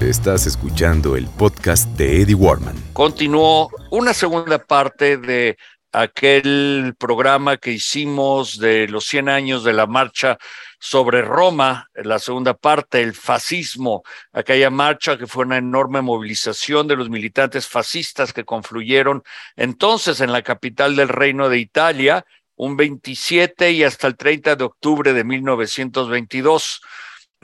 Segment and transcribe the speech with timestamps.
[0.00, 2.74] Estás escuchando el podcast de Eddie Warman.
[2.92, 5.56] Continuó una segunda parte de
[5.92, 10.36] aquel programa que hicimos de los 100 años de la marcha
[10.80, 14.02] sobre Roma, la segunda parte, el fascismo,
[14.32, 19.22] aquella marcha que fue una enorme movilización de los militantes fascistas que confluyeron
[19.54, 22.26] entonces en la capital del Reino de Italia,
[22.56, 26.82] un 27 y hasta el 30 de octubre de 1922.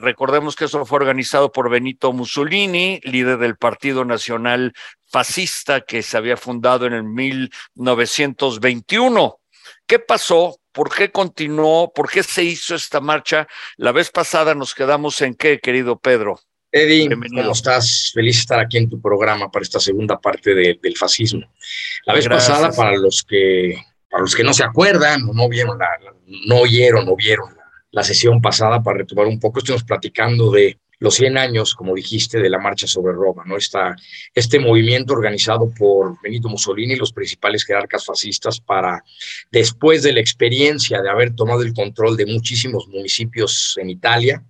[0.01, 4.73] Recordemos que eso fue organizado por Benito Mussolini, líder del Partido Nacional
[5.07, 9.39] Fascista que se había fundado en el 1921.
[9.85, 10.57] ¿Qué pasó?
[10.71, 11.93] ¿Por qué continuó?
[11.93, 13.47] ¿Por qué se hizo esta marcha?
[13.77, 16.39] La vez pasada nos quedamos en qué, querido Pedro.
[16.71, 18.11] Eddie, ¿cómo estás?
[18.13, 21.45] Feliz de estar aquí en tu programa para esta segunda parte del fascismo.
[22.05, 23.75] La vez pasada, para los que
[24.09, 25.89] para los que no se acuerdan o no vieron la,
[26.45, 27.60] no oyeron o vieron
[27.91, 32.39] la sesión pasada para retomar un poco, estuvimos platicando de los 100 años, como dijiste,
[32.39, 33.57] de la marcha sobre Roma, ¿no?
[33.57, 33.95] Está
[34.35, 39.03] este movimiento organizado por Benito Mussolini y los principales jerarcas fascistas para,
[39.51, 44.43] después de la experiencia de haber tomado el control de muchísimos municipios en Italia,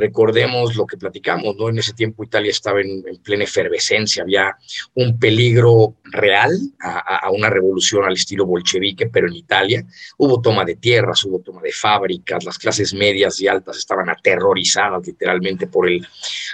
[0.00, 1.68] Recordemos lo que platicamos, ¿no?
[1.68, 4.56] En ese tiempo Italia estaba en, plena efervescencia, había
[4.94, 9.84] un peligro real a, una revolución al estilo bolchevique, pero en Italia
[10.16, 15.06] hubo toma de tierras, hubo toma de fábricas, las clases medias y altas estaban aterrorizadas
[15.06, 16.06] literalmente por el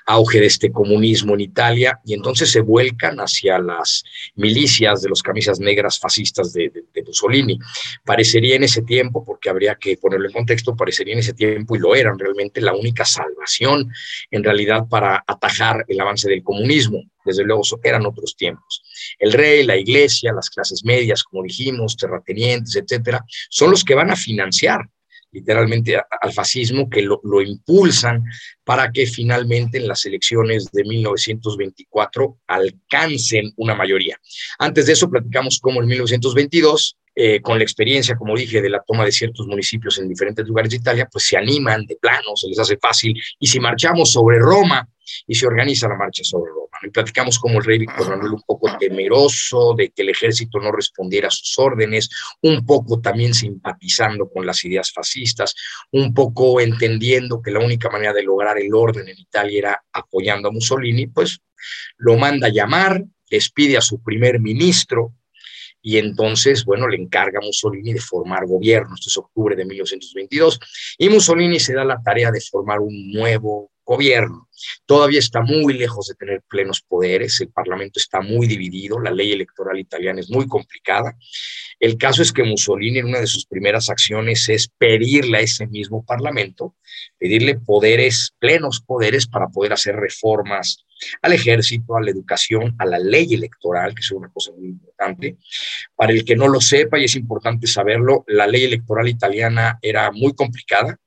[0.06, 4.02] auge de este comunismo en Italia y entonces se vuelcan hacia las
[4.34, 6.72] milicias de los camisas negras fascistas de,
[7.06, 7.58] Mussolini.
[8.04, 11.78] Parecería en ese tiempo, porque habría que ponerlo en contexto, parecería en ese tiempo, y
[11.78, 13.35] lo eran realmente, la única salvación
[14.30, 17.02] en realidad para atajar el avance del comunismo.
[17.24, 18.82] Desde luego eran otros tiempos.
[19.18, 24.10] El rey, la iglesia, las clases medias, como dijimos, terratenientes, etcétera, son los que van
[24.10, 24.80] a financiar
[25.32, 28.24] literalmente al fascismo, que lo, lo, impulsan
[28.64, 34.18] para que finalmente en las elecciones de 1924 alcancen una mayoría.
[34.58, 38.82] Antes de eso platicamos cómo en 1922 eh, con la experiencia, como dije, de la
[38.86, 42.46] toma de ciertos municipios en diferentes lugares de Italia, pues se animan de plano, se
[42.46, 43.18] les hace fácil.
[43.38, 44.86] Y si marchamos sobre Roma
[45.26, 48.42] y se organiza la marcha sobre Roma, y platicamos como el rey Víctor Manuel un
[48.42, 52.10] poco temeroso de que el ejército no respondiera a sus órdenes,
[52.42, 55.54] un poco también simpatizando con las ideas fascistas,
[55.92, 60.50] un poco entendiendo que la única manera de lograr el orden en Italia era apoyando
[60.50, 61.38] a Mussolini, pues
[61.96, 65.14] lo manda a llamar, despide a su primer ministro,
[65.86, 68.96] y entonces, bueno, le encarga a Mussolini de formar gobierno.
[68.96, 70.58] Esto es octubre de 1922,
[70.98, 74.48] y Mussolini se da la tarea de formar un nuevo gobierno.
[74.84, 79.32] Todavía está muy lejos de tener plenos poderes, el Parlamento está muy dividido, la ley
[79.32, 81.16] electoral italiana es muy complicada.
[81.78, 85.66] El caso es que Mussolini en una de sus primeras acciones es pedirle a ese
[85.66, 86.74] mismo Parlamento,
[87.18, 90.84] pedirle poderes, plenos poderes para poder hacer reformas
[91.22, 95.36] al ejército, a la educación, a la ley electoral, que es una cosa muy importante.
[95.94, 100.10] Para el que no lo sepa, y es importante saberlo, la ley electoral italiana era
[100.10, 100.98] muy complicada,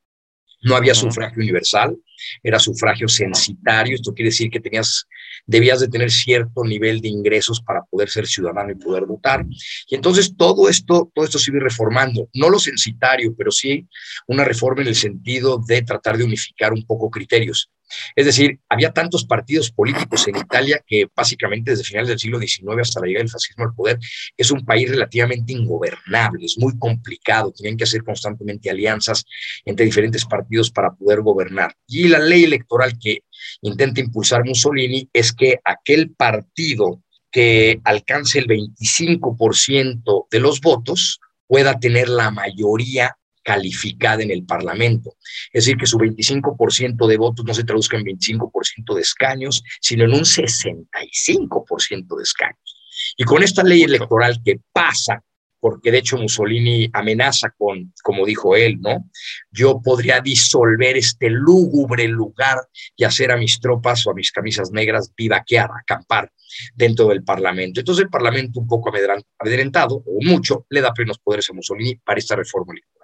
[0.62, 1.98] no había sufragio universal,
[2.44, 5.06] era sufragio censitario, esto quiere decir que tenías,
[5.46, 9.46] debías de tener cierto nivel de ingresos para poder ser ciudadano y poder votar.
[9.88, 13.88] Y entonces todo esto, todo esto se iba reformando, no lo censitario, pero sí
[14.28, 17.70] una reforma en el sentido de tratar de unificar un poco criterios.
[18.16, 22.82] Es decir, había tantos partidos políticos en Italia que básicamente desde finales del siglo XIX
[22.82, 24.00] hasta la llegada del fascismo al poder
[24.38, 29.26] es un país relativamente ingobernable, es muy complicado, tienen que hacer constantemente alianzas
[29.66, 31.76] entre diferentes partidos para poder gobernar.
[31.88, 33.24] Y la ley electoral que
[33.62, 37.02] intenta impulsar Mussolini es que aquel partido
[37.32, 45.16] que alcance el 25% de los votos pueda tener la mayoría calificada en el Parlamento.
[45.52, 50.06] Es decir, que su 25% de votos no se traduzca en 25% de escaños, sino
[50.06, 52.76] en un 65% de escaños.
[53.18, 55.24] Y con esta ley electoral que pasa,
[55.60, 59.10] porque de hecho Mussolini amenaza con, como dijo él, ¿no?
[59.52, 62.60] Yo podría disolver este lúgubre lugar
[62.96, 66.32] y hacer a mis tropas o a mis camisas negras vivaquear, acampar
[66.76, 67.80] dentro del Parlamento.
[67.82, 68.92] Entonces el Parlamento, un poco
[69.40, 72.99] amedrentado, o mucho, le da plenos poderes a Mussolini para esta reforma electoral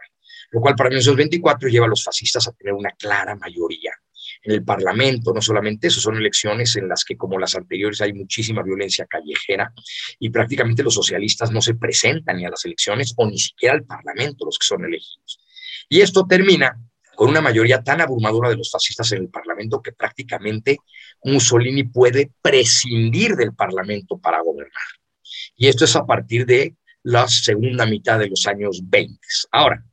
[0.55, 3.91] lo cual para 1924 lleva a los fascistas a tener una clara mayoría
[4.41, 5.33] en el Parlamento.
[5.33, 9.73] No solamente eso, son elecciones en las que, como las anteriores, hay muchísima violencia callejera
[10.17, 13.83] y prácticamente los socialistas no se presentan ni a las elecciones o ni siquiera al
[13.83, 15.41] Parlamento los que son elegidos.
[15.89, 16.79] Y esto termina
[17.17, 20.77] con una mayoría tan abrumadora de los fascistas en el Parlamento que prácticamente
[21.21, 24.71] Mussolini puede prescindir del Parlamento para gobernar.
[25.57, 29.19] Y esto es a partir de la segunda mitad de los años 20.
[29.51, 29.83] Ahora,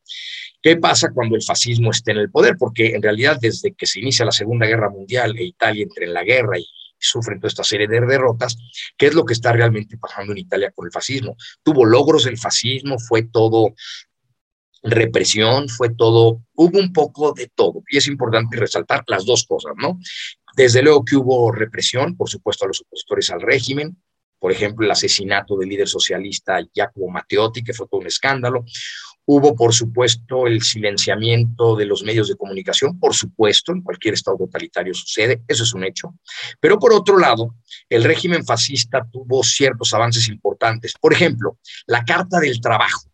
[0.62, 2.56] ¿Qué pasa cuando el fascismo esté en el poder?
[2.56, 6.14] Porque en realidad desde que se inicia la Segunda Guerra Mundial e Italia entra en
[6.14, 6.66] la guerra y
[6.98, 8.56] sufren toda esta serie de derrotas,
[8.96, 11.36] ¿qué es lo que está realmente pasando en Italia con el fascismo?
[11.64, 13.74] Tuvo logros el fascismo, fue todo
[14.84, 17.82] represión, fue todo, hubo un poco de todo.
[17.88, 19.98] Y es importante resaltar las dos cosas, ¿no?
[20.56, 23.96] Desde luego que hubo represión, por supuesto, a los opositores al régimen,
[24.38, 28.64] por ejemplo, el asesinato del líder socialista Giacomo Matteotti, que fue todo un escándalo.
[29.24, 34.36] Hubo, por supuesto, el silenciamiento de los medios de comunicación, por supuesto, en cualquier estado
[34.36, 36.14] totalitario sucede, eso es un hecho.
[36.58, 37.54] Pero por otro lado,
[37.88, 40.94] el régimen fascista tuvo ciertos avances importantes.
[41.00, 43.11] Por ejemplo, la Carta del Trabajo.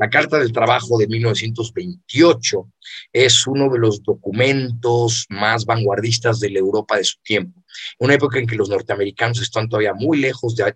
[0.00, 2.72] La Carta del Trabajo de 1928
[3.12, 7.60] es uno de los documentos más vanguardistas de la Europa de su tiempo
[7.98, 10.74] una época en que los norteamericanos están todavía muy lejos de,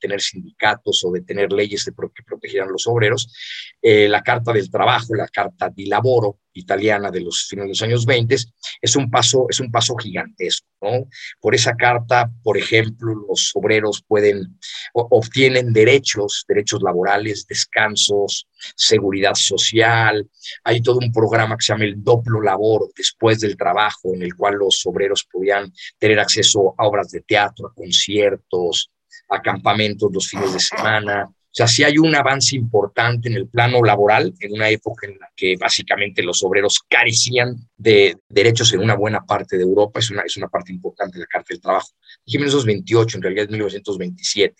[0.00, 3.32] tener sindicatos o de tener leyes que protegieran a los obreros.
[3.80, 7.82] Eh, la Carta del Trabajo, la Carta di Lavoro italiana de los finales de los
[7.82, 8.36] años 20,
[8.80, 10.66] es un paso, es un paso gigantesco.
[10.80, 11.08] ¿no?
[11.40, 14.58] Por esa carta, por ejemplo, los obreros pueden,
[14.92, 20.28] obtienen derechos, derechos laborales, descansos, seguridad social.
[20.64, 24.34] Hay todo un programa que se llama el Doplo Labor después del trabajo, en el
[24.34, 28.90] cual los obreros podían tener acceso a obras de teatro, a conciertos,
[29.28, 31.30] a campamentos los fines de semana.
[31.52, 35.18] O sea, sí hay un avance importante en el plano laboral, en una época en
[35.18, 40.00] la que básicamente los obreros carecían de derechos en una buena parte de Europa.
[40.00, 41.88] Es una, es una parte importante de la Carta del Trabajo.
[42.24, 44.56] Dije 1928, en realidad es 1927.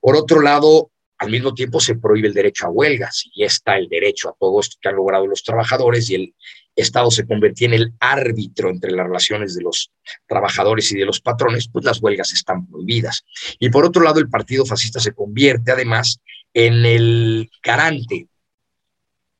[0.00, 3.88] Por otro lado, al mismo tiempo se prohíbe el derecho a huelgas y está el
[3.88, 6.34] derecho a todo esto que han logrado los trabajadores y el
[6.74, 9.92] Estado se convertía en el árbitro entre las relaciones de los
[10.26, 13.24] trabajadores y de los patrones, pues las huelgas están prohibidas.
[13.58, 16.20] Y por otro lado, el Partido Fascista se convierte además
[16.54, 18.28] en el garante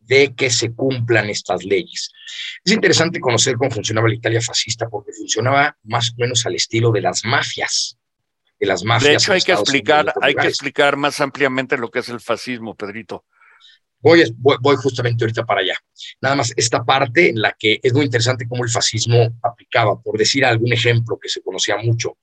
[0.01, 2.11] de que se cumplan estas leyes.
[2.65, 6.91] Es interesante conocer cómo funcionaba la Italia fascista porque funcionaba más o menos al estilo
[6.91, 7.99] de las mafias
[8.63, 9.11] de las mafias.
[9.11, 12.77] De hecho, hay que explicar, hay que explicar más ampliamente lo que es el fascismo,
[12.77, 13.25] Pedrito.
[14.03, 15.75] Voy, voy, justamente ahorita para allá.
[16.21, 20.01] Nada más esta parte en la que es muy interesante cómo el fascismo aplicaba.
[20.01, 22.19] Por decir algún ejemplo que se conocía mucho,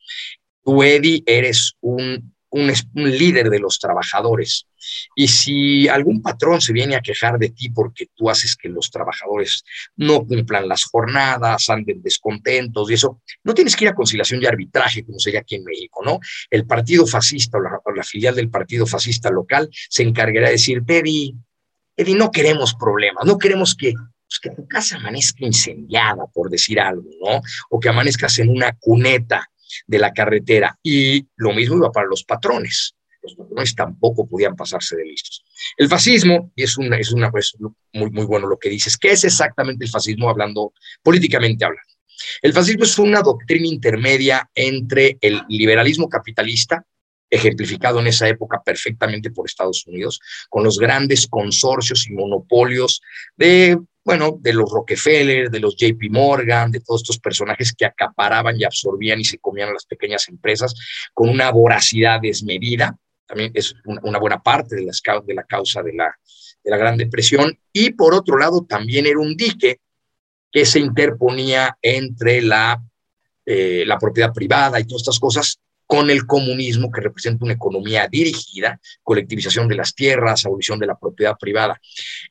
[0.64, 4.68] tú, Eddie, eres un un, líder de los trabajadores.
[5.16, 8.90] Y si algún patrón se viene a quejar de ti porque tú haces que los
[8.90, 9.64] trabajadores
[9.96, 14.46] no cumplan las jornadas, anden descontentos y eso, no tienes que ir a conciliación y
[14.46, 16.20] arbitraje, como sería aquí en México, ¿no?
[16.50, 21.36] El partido fascista o la, filial del partido fascista local se encargará de decir, Eddie,
[22.00, 23.94] Eddie, no queremos problemas, no queremos que
[24.30, 27.42] pues, que tu casa amanezca incendiada, por decir algo, ¿no?
[27.72, 29.50] O que amanezcas en una cuneta
[29.88, 30.78] de la carretera.
[30.84, 32.96] Y lo mismo iba para los patrones.
[33.24, 35.44] Los patrones tampoco podían pasarse de listos.
[35.76, 37.56] El fascismo, y es, una, es una, pues,
[37.92, 41.92] muy, muy bueno lo que dices, ¿qué es exactamente el fascismo hablando, políticamente hablando?
[42.42, 46.86] El fascismo es una doctrina intermedia entre el liberalismo capitalista,
[47.30, 53.02] ejemplificado en esa época perfectamente por Estados Unidos, con los grandes consorcios y monopolios
[53.38, 53.78] de
[54.10, 58.64] bueno, de los Rockefeller, de los JP Morgan, de todos estos personajes que acaparaban y
[58.64, 60.74] absorbían y se comían a las pequeñas empresas
[61.14, 62.98] con una voracidad desmedida.
[63.28, 66.12] También es una, buena parte de, de la causa de la,
[66.64, 67.56] Gran Depresión.
[67.72, 69.80] Y por otro lado, también era un dique
[70.52, 72.82] que se interponía entre la,
[73.46, 78.08] eh, la propiedad privada y todas estas cosas con el comunismo, que representa una economía
[78.08, 81.82] dirigida, colectivización de las tierras, abolición de la propiedad privada.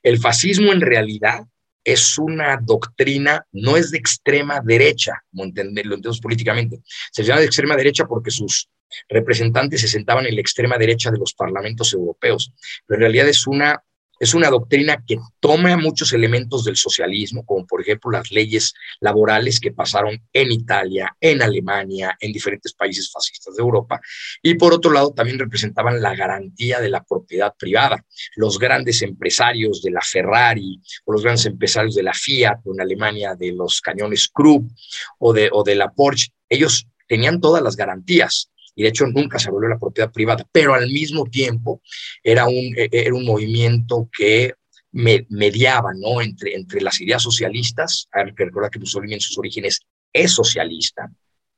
[0.00, 1.40] El fascismo en realidad
[1.82, 6.82] es una doctrina, no es de extrema derecha, como entenderlo entendemos políticamente.
[7.10, 8.68] Se llama de extrema derecha porque sus
[9.08, 12.52] representantes se sentaban en la extrema derecha de los parlamentos europeos,
[12.86, 13.82] pero en realidad es una
[14.18, 19.60] es una doctrina que toma muchos elementos del socialismo, como por ejemplo las leyes laborales
[19.60, 24.00] que pasaron en Italia, en Alemania, en diferentes países fascistas de Europa,
[24.42, 28.04] y por otro lado también representaban la garantía de la propiedad privada.
[28.37, 33.34] Los grandes empresarios de la Ferrari o los grandes empresarios de la Fiat en Alemania
[33.34, 34.70] de los cañones Krupp
[35.18, 39.40] o de, o de la Porsche, ellos tenían todas las garantías y de hecho nunca
[39.40, 41.82] se volvió la propiedad privada, pero al mismo tiempo
[42.23, 44.54] era un, e, e, era un movimiento que
[44.92, 46.23] mediaba ¿no?
[46.23, 49.80] entre, entre las ideas socialistas, hay que recordar que Mussolini en sus orígenes
[50.12, 51.11] es socialista,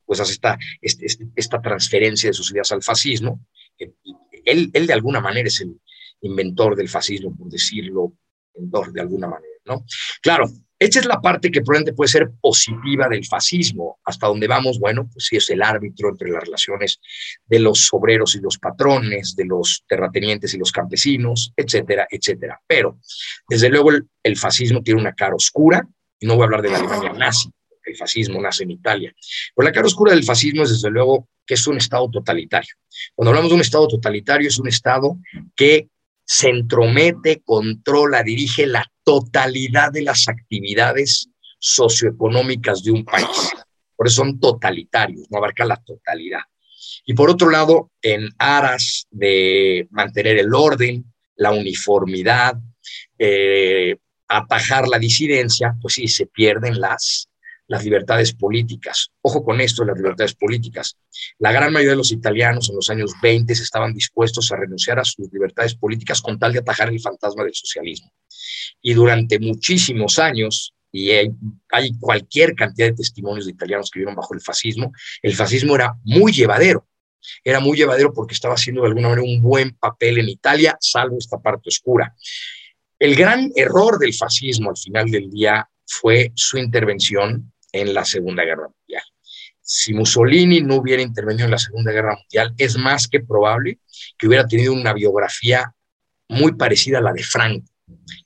[0.07, 3.47] pues hace esta, este, este, esta transferencia de sus ideas al fascismo.
[3.79, 5.79] Él, él de alguna manera es el
[6.23, 8.15] inventor del fascismo, por decirlo
[8.55, 9.85] de alguna manera, ¿no?
[10.23, 10.51] Claro,
[10.81, 14.01] esta es la parte que probablemente puede ser positiva del fascismo.
[14.03, 16.99] Hasta donde vamos, bueno, pues sí es el árbitro entre las relaciones
[17.45, 22.59] de los obreros y los patrones, de los terratenientes y los campesinos, etcétera, etcétera.
[22.67, 22.99] Pero,
[23.47, 23.91] desde luego,
[24.23, 25.87] el, fascismo tiene una cara oscura,
[26.19, 27.51] y no voy a hablar de la Alemania nazi,
[27.85, 29.15] el fascismo nace en Italia.
[29.55, 32.75] Pero la cara oscura del fascismo es, desde luego, que es un Estado totalitario.
[33.15, 35.19] Cuando hablamos de un Estado totalitario, es un Estado
[35.55, 35.89] que
[36.31, 43.27] se entromete, controla, dirige la totalidad de las actividades socioeconómicas de un país.
[43.97, 46.43] Por eso son totalitarios, no abarca la totalidad.
[47.05, 52.55] Y por otro lado, en aras de mantener el orden, la uniformidad,
[53.19, 53.97] eh,
[54.29, 57.29] atajar la disidencia, pues sí, se pierden las
[57.71, 59.13] las libertades políticas.
[59.23, 60.97] Ojo con esto, las libertades políticas.
[61.39, 65.05] La gran mayoría de los italianos en los años 20 estaban dispuestos a renunciar a
[65.05, 68.13] sus libertades políticas con tal de atajar el fantasma del socialismo.
[68.83, 71.31] Y durante muchísimos años, y hay,
[71.71, 75.95] hay cualquier cantidad de testimonios de italianos que vivieron bajo el fascismo, el fascismo era
[76.03, 76.89] muy llevadero.
[77.45, 81.19] Era muy llevadero porque estaba haciendo de alguna manera un buen papel en Italia, salvo
[81.19, 82.17] esta parte oscura.
[82.99, 88.45] El gran error del fascismo al final del día fue su intervención en la Segunda
[88.45, 89.03] Guerra Mundial.
[89.61, 93.79] Si Mussolini no hubiera intervenido en la Segunda Guerra Mundial, es más que probable
[94.19, 95.73] que hubiera tenido una biografía
[96.29, 97.67] muy parecida a la de Franco,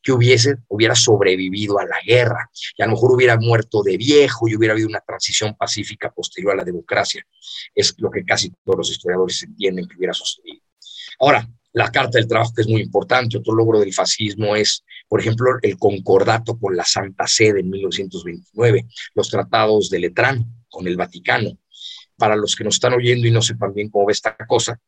[0.02, 4.48] que hubiese, hubiera sobrevivido a la guerra y a lo mejor hubiera muerto de viejo
[4.48, 7.26] y hubiera habido una transición pacífica posterior a la democracia.
[7.74, 10.62] Es lo que casi todos los historiadores entienden que hubiera sucedido.
[11.18, 13.36] Ahora, la Carta del Trabajo, que es muy importante.
[13.36, 18.86] Otro logro del fascismo es, por ejemplo, el concordato con la Santa Sede en 1929,
[19.14, 21.58] los tratados de Letrán con el Vaticano.
[22.24, 24.80] Para los que nos están oyendo y no sepan bien cómo ve esta cosa,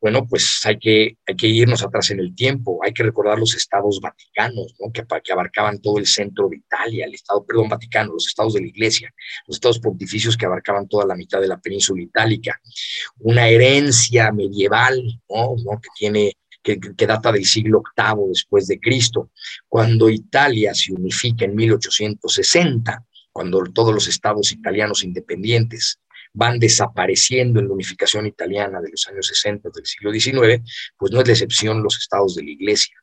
[0.00, 3.54] bueno, pues hay que, hay que irnos atrás en el tiempo, hay que recordar los
[3.54, 4.90] estados vaticanos, ¿no?
[4.90, 8.62] que, que abarcaban todo el centro de Italia, el estado, perdón, Vaticano, los estados de
[8.62, 9.12] la Iglesia,
[9.46, 12.58] los estados pontificios que abarcaban toda la mitad de la península itálica,
[13.18, 15.78] una herencia medieval, ¿no?
[15.82, 16.32] que tiene
[16.96, 19.30] data del siglo VIII después de Cristo,
[19.68, 26.00] cuando Italia se unifica en 1860, cuando todos los estados italianos independientes
[26.38, 30.62] van desapareciendo en la unificación italiana de los años 60 del siglo XIX,
[30.96, 32.94] pues no es la excepción los estados de la Iglesia.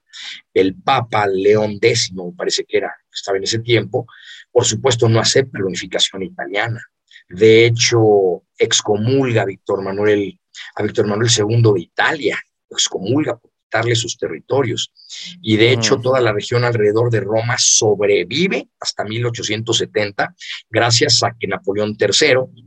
[0.54, 4.08] El Papa León X, parece que era, estaba en ese tiempo,
[4.50, 6.82] por supuesto no acepta la unificación italiana.
[7.28, 10.40] De hecho, excomulga a Víctor Manuel,
[10.76, 12.40] a Víctor Manuel II de Italia,
[12.70, 14.94] excomulga por quitarle sus territorios.
[15.42, 20.34] Y de hecho, toda la región alrededor de Roma sobrevive hasta 1870,
[20.70, 22.65] gracias a que Napoleón III,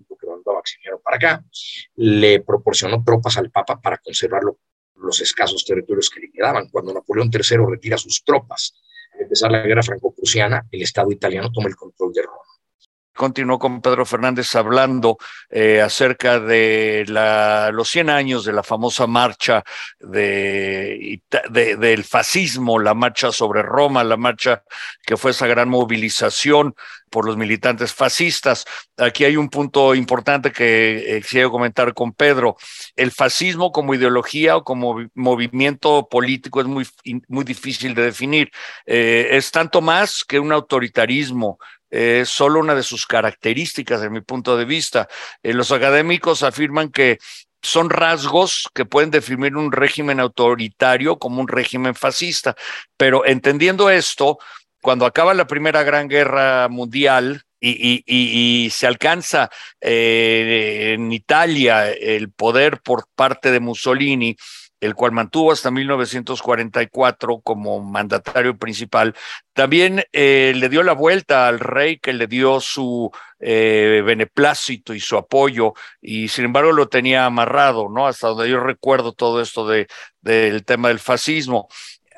[1.08, 1.44] para acá,
[1.96, 4.42] le proporcionó tropas al Papa para conservar
[4.96, 6.68] los escasos territorios que le quedaban.
[6.68, 8.74] Cuando Napoleón III retira sus tropas,
[9.14, 12.42] al empezar la guerra franco-prusiana, el Estado italiano toma el control de Roma
[13.18, 15.18] continuó con Pedro Fernández hablando
[15.50, 17.04] eh, acerca de
[17.72, 19.64] los 100 años de la famosa marcha
[19.98, 24.62] de, del fascismo, la marcha sobre Roma, la marcha
[25.04, 26.76] que fue esa gran movilización
[27.10, 28.64] por los militantes fascistas.
[28.96, 32.56] Aquí hay un punto importante que eh, quisiera comentar con Pedro.
[32.96, 36.86] El fascismo como ideología o como movimiento político es muy,
[37.28, 38.50] muy difícil de definir.
[38.86, 41.58] Eh, es tanto más que un autoritarismo
[41.90, 45.08] es solo una de sus características, en mi punto de vista.
[45.42, 47.18] Eh, los académicos afirman que
[47.62, 52.54] son rasgos que pueden definir un régimen autoritario como un régimen fascista,
[52.96, 54.38] pero entendiendo esto,
[54.82, 62.80] cuando acaba la Primera Gran Guerra Mundial, y, se alcanza eh, en Italia el poder
[62.82, 64.36] por parte de Mussolini,
[64.80, 69.14] el cual mantuvo hasta 1944 como mandatario principal,
[69.52, 75.00] también eh, le dio la vuelta al rey que le dio su eh, beneplácito y
[75.00, 78.06] su apoyo, y sin embargo lo tenía amarrado, ¿no?
[78.06, 79.88] Hasta donde yo recuerdo todo esto de,
[80.20, 81.68] del tema del fascismo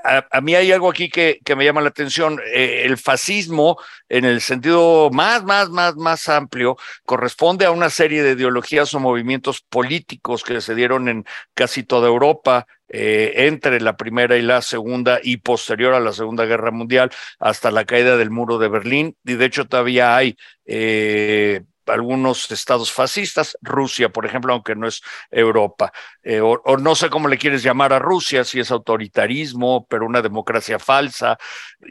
[0.05, 2.41] a, mí hay algo aquí que, que me llama la atención.
[2.53, 3.79] Eh, el fascismo,
[4.09, 9.01] en el sentido más, más, más, más amplio, corresponde a una serie de ideologías o
[9.01, 14.63] movimientos políticos que se dieron en casi toda Europa, eh, entre la primera y la
[14.63, 19.17] segunda y posterior a la Segunda Guerra Mundial hasta la caída del muro de Berlín.
[19.25, 25.03] Y de hecho todavía hay eh, algunos estados fascistas, Rusia, por ejemplo, aunque no es
[25.31, 25.93] Europa,
[26.23, 30.23] eh, o, no sé cómo le quieres llamar a Rusia, si es autoritarismo, pero una
[30.23, 31.39] democracia falsa.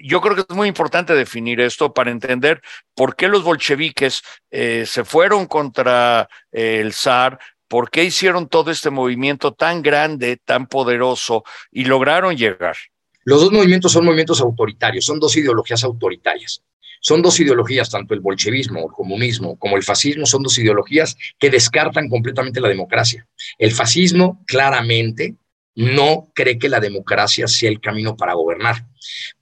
[0.03, 2.61] Yo creo que es muy importante definir esto para entender
[2.95, 8.71] por qué los bolcheviques eh, se fueron contra eh, el zar, por qué hicieron todo
[8.71, 12.75] este movimiento tan grande, tan poderoso y lograron llegar.
[13.23, 16.63] Los dos movimientos son movimientos autoritarios, son dos ideologías autoritarias.
[16.99, 21.49] Son dos ideologías, tanto el bolchevismo, el comunismo, como el fascismo, son dos ideologías que
[21.49, 23.27] descartan completamente la democracia.
[23.57, 25.35] El fascismo claramente
[25.75, 28.85] no cree que la democracia sea el camino para gobernar,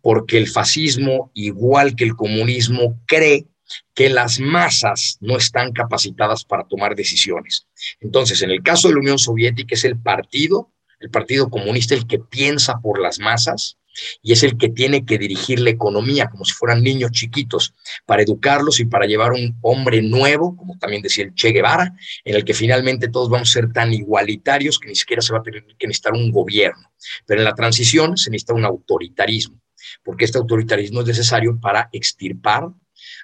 [0.01, 3.47] porque el fascismo, igual que el comunismo, cree
[3.93, 7.67] que las masas no están capacitadas para tomar decisiones.
[7.99, 12.07] Entonces, en el caso de la Unión Soviética es el partido, el Partido Comunista, el
[12.07, 13.77] que piensa por las masas
[14.21, 17.73] y es el que tiene que dirigir la economía como si fueran niños chiquitos
[18.05, 22.35] para educarlos y para llevar un hombre nuevo, como también decía el Che Guevara, en
[22.35, 25.43] el que finalmente todos vamos a ser tan igualitarios que ni siquiera se va a
[25.43, 26.91] tener que necesitar un gobierno.
[27.25, 29.61] Pero en la transición se necesita un autoritarismo,
[30.03, 32.69] porque este autoritarismo es necesario para extirpar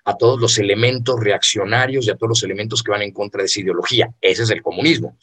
[0.06, 3.48] a todos los elementos reaccionarios y a todos los elementos que van en contra de
[3.48, 4.14] esa ideología.
[4.22, 5.18] Ese es el comunismo.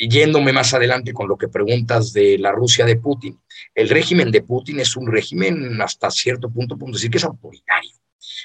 [0.00, 3.36] Y yéndome más adelante con lo que preguntas de la Rusia de Putin,
[3.74, 7.90] el régimen de Putin es un régimen hasta cierto punto, punto decir que es autoritario.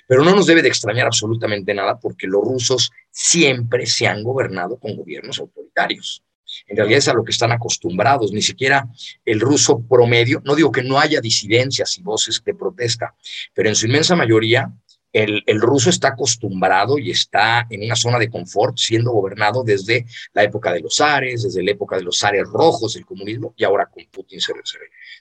[0.07, 4.79] Pero no nos debe de extrañar absolutamente nada porque los rusos siempre se han gobernado
[4.79, 6.23] con gobiernos autoritarios.
[6.67, 8.87] En realidad es a lo que están acostumbrados, ni siquiera
[9.25, 13.15] el ruso promedio, no digo que no haya disidencias y voces de protesta,
[13.53, 14.71] pero en su inmensa mayoría
[15.13, 20.43] el, ruso está acostumbrado y está en una zona de confort, siendo gobernado desde la
[20.43, 23.85] época de los zares, desde la época de los zares rojos del comunismo, y ahora
[23.85, 24.53] con Putin se,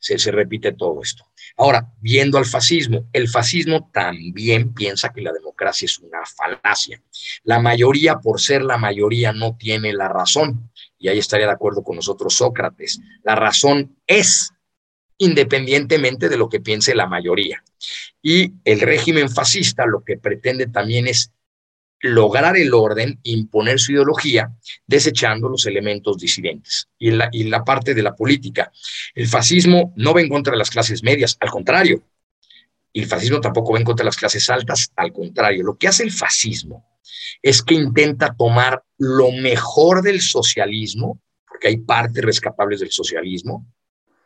[0.00, 1.26] se, se, repite todo esto.
[1.58, 7.02] Ahora, viendo al fascismo, el fascismo también piensa que la democracia es una falacia.
[7.44, 10.70] La mayoría, por ser la mayoría, no tiene la razón.
[10.99, 13.00] Y ahí estaría de acuerdo con nosotros Sócrates.
[13.25, 14.52] La razón es
[15.19, 17.62] independientemente de lo que piense la mayoría.
[18.21, 21.33] Y el régimen fascista lo que pretende también es
[22.02, 24.52] lograr el orden, imponer su ideología,
[24.87, 26.88] desechando los elementos disidentes.
[26.99, 28.73] Y y la parte de la política,
[29.14, 32.02] el fascismo no va en contra de las clases medias, al contrario.
[32.92, 35.62] Y el fascismo tampoco va en contra de las clases altas, al contrario.
[35.62, 36.85] Lo que hace el fascismo
[37.40, 43.66] es que intenta tomar lo mejor del socialismo, porque hay partes rescapables del socialismo,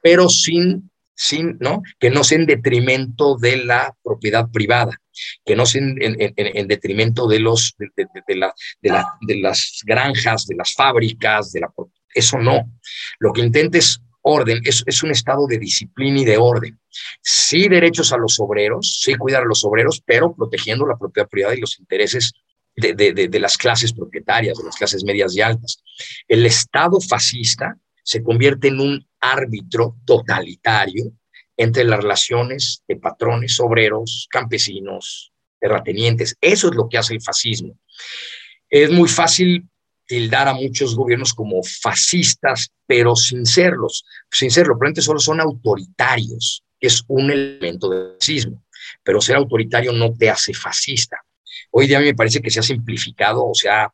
[0.07, 1.83] pero sin sin, ¿no?
[1.99, 5.01] Que no sea en detrimento de la propiedad privada,
[5.45, 11.53] que no sea en, detrimento de, los, de, la, de, las granjas, de las fábricas,
[11.53, 11.73] de la,
[12.15, 12.71] eso no.
[13.19, 16.79] Lo que intenta es orden, es, es, un estado de disciplina y de orden.
[17.23, 21.57] Sí derechos a los obreros, sí cuidar a los obreros, pero protegiendo la propiedad privada
[21.57, 22.33] y los intereses
[22.77, 25.83] de, de, las clases propietarias, de las clases medias y altas.
[26.29, 27.75] El Estado fascista
[28.07, 31.13] se convierte en un árbitro totalitario
[31.57, 36.37] entre las relaciones de patrones, obreros, campesinos, terratenientes.
[36.41, 37.79] Eso es lo que hace el fascismo.
[38.69, 39.69] Es muy fácil
[40.07, 46.63] tildar a muchos gobiernos como fascistas, pero sin serlos, sin serlo, probablemente solo son autoritarios,
[46.79, 48.65] que es un elemento del fascismo,
[49.03, 51.19] pero ser autoritario no te hace fascista.
[51.71, 53.93] Hoy día a mí me parece que se ha simplificado, o sea,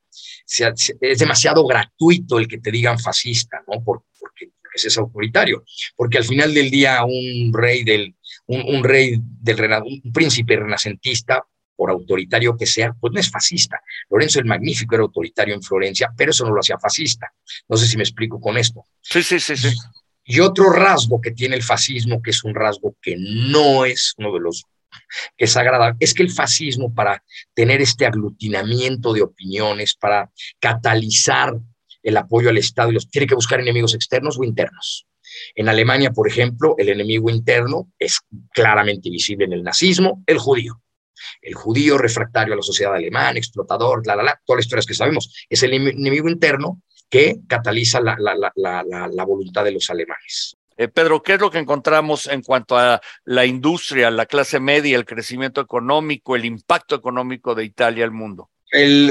[1.00, 3.82] es demasiado gratuito el que te digan fascista, ¿no?
[3.82, 5.64] porque, es autoritario,
[5.96, 8.14] porque al final del día un rey del,
[8.46, 13.80] un, rey del, un príncipe renacentista, por autoritario que sea, pues no es fascista.
[14.10, 17.32] Lorenzo el Magnífico era autoritario en Florencia, pero eso no lo hacía fascista.
[17.68, 18.86] No sé si me explico con esto.
[19.00, 19.74] Sí, sí, sí, sí.
[20.24, 24.32] Y otro rasgo que tiene el fascismo, que es un rasgo que no es uno
[24.32, 24.64] de los
[25.36, 30.30] que es agradable, es que el fascismo para tener este aglutinamiento de opiniones, para
[30.60, 31.54] catalizar
[32.02, 35.06] el apoyo al Estado, y los, tiene que buscar enemigos externos o internos.
[35.54, 38.20] En Alemania, por ejemplo, el enemigo interno es
[38.52, 40.80] claramente visible en el nazismo, el judío.
[41.40, 44.94] El judío refractario a la sociedad alemana, explotador, la, la, la, todas las historias que
[44.94, 50.56] sabemos, es el enemigo interno que cataliza la, la voluntad de los alemanes.
[50.76, 54.96] Eh, Pedro, ¿qué es lo que encontramos en cuanto a la industria, la clase media,
[54.96, 58.50] el crecimiento económico, el impacto económico de Italia al mundo?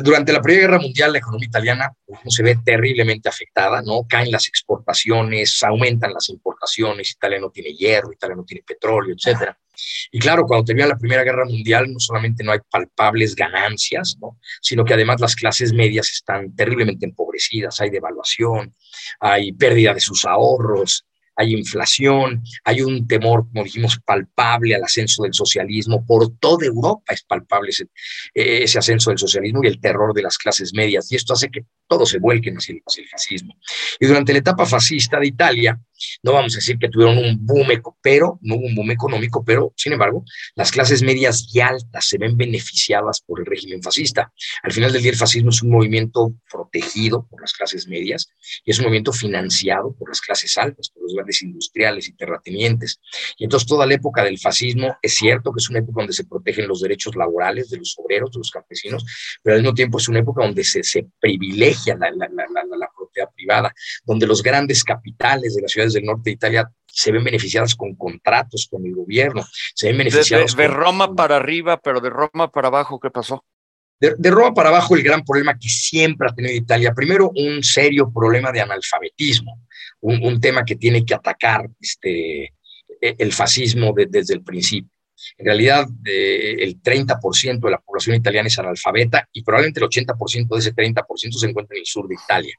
[0.01, 4.05] Durante la Primera Guerra Mundial, la economía italiana pues, se ve terriblemente afectada, ¿no?
[4.07, 9.57] Caen las exportaciones, aumentan las importaciones, Italia no tiene hierro, Italia no tiene petróleo, etcétera.
[10.11, 14.39] Y claro, cuando termina la Primera Guerra Mundial, no solamente no hay palpables ganancias, ¿no?
[14.61, 18.75] sino que además las clases medias están terriblemente empobrecidas, hay devaluación,
[19.19, 25.23] hay pérdida de sus ahorros, hay inflación, hay un temor, como dijimos, palpable al ascenso
[25.23, 26.05] del socialismo.
[26.05, 27.87] Por toda Europa es palpable ese,
[28.33, 31.11] ese ascenso del socialismo y el terror de las clases medias.
[31.11, 33.55] Y esto hace que todo se vuelque hacia el, hacia el fascismo.
[33.99, 35.79] Y durante la etapa fascista de Italia,
[36.23, 37.67] no vamos a decir que tuvieron un boom,
[38.01, 40.23] pero no hubo un boom económico, pero sin embargo,
[40.55, 44.31] las clases medias y altas se ven beneficiadas por el régimen fascista.
[44.63, 48.27] Al final del día, el fascismo es un movimiento protegido por las clases medias
[48.65, 52.99] y es un movimiento financiado por las clases altas, por los grandes industriales y terratenientes.
[53.37, 56.25] Y entonces toda la época del fascismo es cierto que es una época donde se
[56.25, 59.05] protegen los derechos laborales de los obreros, de los campesinos,
[59.43, 60.81] pero al mismo tiempo es una época donde se,
[61.19, 63.73] privilegia la, la, la, propiedad privada,
[64.05, 67.95] donde los grandes capitales de las ciudades del norte de Italia se ven beneficiadas con
[67.95, 69.45] contratos con el gobierno,
[69.75, 70.55] se ven beneficiados.
[70.55, 73.45] De, de, de Roma para arriba, pero de Roma para abajo, ¿qué pasó?
[73.99, 77.63] De, de, Roma para abajo, el gran problema que siempre ha tenido Italia, primero un
[77.63, 79.61] serio problema de analfabetismo,
[79.99, 82.53] un, un tema que tiene que atacar este,
[83.01, 84.90] el fascismo de, desde el principio.
[85.37, 90.55] En realidad, eh, el 30% de la población italiana es analfabeta y probablemente el 80%
[90.55, 92.55] de ese 30% se encuentra en el sur de Italia.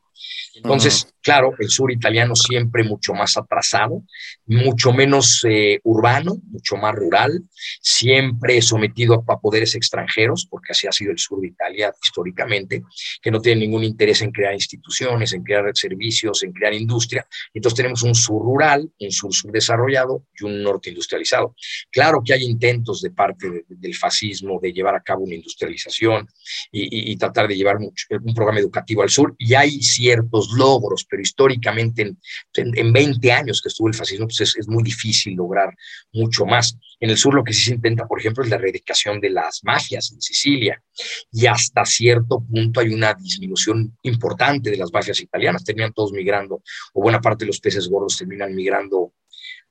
[0.55, 1.12] Entonces, uh -huh.
[1.22, 4.03] claro, el sur italiano siempre mucho más atrasado,
[4.46, 7.42] mucho menos eh, urbano, mucho más rural,
[7.81, 12.83] siempre sometido a, a, poderes extranjeros, porque así ha sido el sur de Italia históricamente,
[13.20, 17.27] que no tiene ningún interés en crear instituciones, en crear servicios, en crear industria.
[17.55, 21.55] Entonces tenemos un sur rural, un sur subdesarrollado y un norte industrializado.
[21.90, 25.35] Claro que hay intentos de parte de, de, del fascismo de llevar a cabo una
[25.35, 26.29] industrialización
[26.71, 31.23] y, tratar de llevar mucho, un programa educativo al sur, y hay ciertos logros, pero
[31.23, 32.19] históricamente en,
[32.55, 35.75] en, en 20 años que estuvo el fascismo, pues es, es, muy difícil lograr
[36.12, 36.77] mucho más.
[37.01, 39.61] En el sur lo que sí se intenta, por ejemplo, es la erradicación de las
[39.65, 40.83] mafias en Sicilia,
[41.31, 46.62] y hasta cierto punto hay una disminución importante de las mafias italianas, terminan todos migrando,
[46.93, 49.12] o buena parte de los peces gordos terminan migrando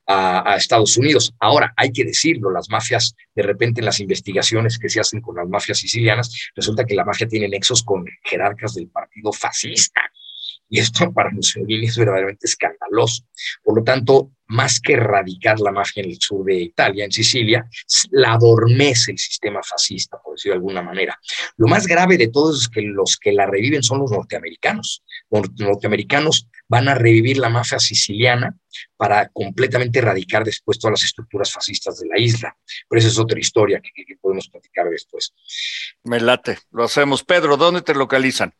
[0.06, 1.34] a, a, Estados Unidos.
[1.38, 5.36] Ahora, hay que decirlo, las mafias, de repente en las investigaciones que se hacen con
[5.36, 10.00] las mafias sicilianas, resulta que la mafia tiene nexos con jerarcas del partido fascista.
[10.72, 13.24] Y esto para Mussolini es verdaderamente escandaloso.
[13.62, 17.68] Por lo tanto, más que erradicar la mafia en el sur de Italia, en Sicilia,
[18.10, 21.20] la adormece el sistema fascista, por decirlo de alguna manera.
[21.58, 25.04] Lo más grave de todo es que los que la reviven son los norteamericanos.
[25.28, 28.56] Los norteamericanos van a revivir la mafia siciliana
[28.96, 32.56] para completamente erradicar después todas las estructuras fascistas de la isla.
[32.88, 35.34] Pero esa es otra historia que, que podemos platicar después.
[36.02, 37.24] Me late, lo hacemos.
[37.24, 38.54] Pedro, ¿dónde te localizan?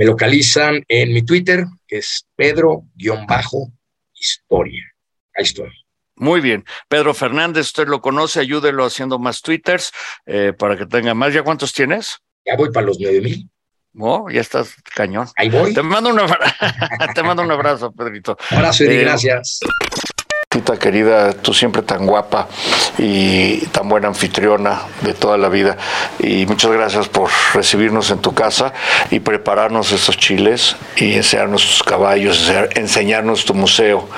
[0.00, 4.84] Me localizan en mi Twitter, que es Pedro-Historia.
[5.34, 5.68] Ahí estoy.
[6.16, 6.64] Muy bien.
[6.88, 9.92] Pedro Fernández, usted lo conoce, ayúdelo haciendo más twitters
[10.24, 11.34] eh, para que tenga más.
[11.34, 12.16] ¿Ya cuántos tienes?
[12.46, 13.50] Ya voy para los nueve mil.
[13.92, 15.28] No, ya estás cañón.
[15.36, 15.74] Ahí voy.
[15.74, 16.50] Te mando un abrazo,
[17.14, 18.38] te mando un abrazo Pedrito.
[18.48, 19.60] Abrazo, y eh, gracias.
[20.80, 22.48] Querida, tú siempre tan guapa
[22.98, 25.76] y tan buena anfitriona de toda la vida.
[26.18, 28.72] Y muchas gracias por recibirnos en tu casa
[29.12, 34.08] y prepararnos estos chiles y enseñarnos tus caballos, enseñarnos tu museo.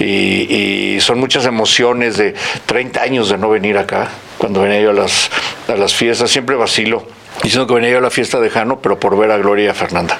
[0.00, 2.34] Y, y, son muchas emociones de
[2.66, 4.08] 30 años de no venir acá.
[4.36, 5.30] Cuando venía yo a las,
[5.68, 7.06] a las fiestas, siempre vacilo
[7.42, 9.68] diciendo que venía yo a la fiesta de Jano, pero por ver a Gloria y
[9.68, 10.18] a Fernanda.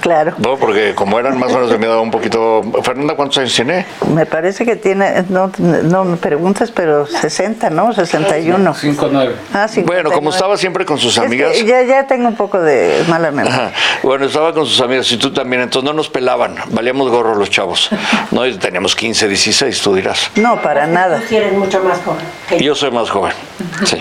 [0.00, 0.34] Claro.
[0.38, 2.62] No, porque como eran más o menos de mi edad un poquito...
[2.82, 3.86] Fernanda, ¿cuántos años tiene?
[4.12, 7.92] Me parece que tiene, no, no me preguntas, pero 60, ¿no?
[7.92, 8.74] 61.
[8.74, 9.34] 59.
[9.52, 9.84] Ah, 59.
[9.86, 11.52] Bueno, como estaba siempre con sus amigas...
[11.52, 13.72] Es que ya, ya tengo un poco de mala memoria.
[14.02, 17.50] Bueno, estaba con sus amigas y tú también, entonces no nos pelaban, valíamos gorro los
[17.50, 17.90] chavos.
[18.30, 20.30] No, y teníamos 15, 16, tú dirás.
[20.36, 21.22] No, para nada.
[21.28, 22.60] Tú eres mucho más joven.
[22.60, 23.32] Yo soy más joven,
[23.84, 23.98] sí.